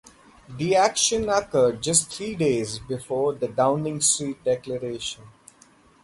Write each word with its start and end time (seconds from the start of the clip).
The 0.49 0.75
action 0.75 1.29
occurred 1.29 1.83
just 1.83 2.11
three 2.11 2.33
days 2.33 2.79
before 2.79 3.33
the 3.35 3.47
Downing 3.47 4.01
Street 4.01 4.43
Declaration. 4.43 5.25